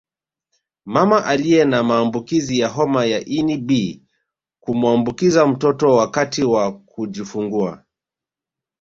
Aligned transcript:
Mama 0.85 1.25
aliye 1.25 1.65
na 1.65 1.83
maambukizi 1.83 2.59
ya 2.59 2.67
homa 2.67 3.05
ya 3.05 3.25
ini 3.25 3.57
B 3.57 4.01
kumuambukiza 4.59 5.47
mtoto 5.47 5.93
wakati 5.95 6.43
wa 6.43 6.71
kujifungua 6.79 7.83